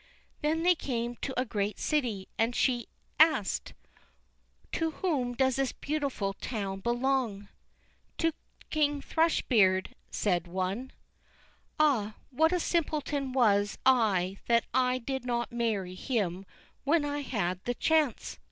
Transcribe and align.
Then 0.41 0.63
they 0.63 0.73
came 0.73 1.15
to 1.17 1.39
a 1.39 1.45
great 1.45 1.77
city, 1.77 2.27
and 2.35 2.55
she 2.55 2.87
asked: 3.19 3.75
"To 4.71 4.89
whom 4.89 5.35
does 5.35 5.57
this 5.57 5.73
beautiful 5.73 6.33
town 6.33 6.79
belong?" 6.79 7.49
"To 8.17 8.33
King 8.71 8.99
Thrush 9.03 9.43
beard," 9.43 9.93
said 10.09 10.47
one. 10.47 10.91
"Ah, 11.79 12.15
what 12.31 12.51
a 12.51 12.59
simpleton 12.59 13.31
was 13.31 13.77
I 13.85 14.39
that 14.47 14.65
I 14.73 14.97
did 14.97 15.23
not 15.23 15.51
marry 15.51 15.93
him 15.93 16.47
when 16.83 17.05
I 17.05 17.19
had 17.19 17.63
the 17.65 17.75
chance!" 17.75 18.39